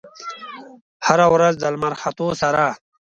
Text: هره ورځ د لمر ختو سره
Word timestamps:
هره 1.07 1.25
ورځ 1.33 1.53
د 1.59 1.63
لمر 1.73 1.93
ختو 2.01 2.27
سره 2.41 2.63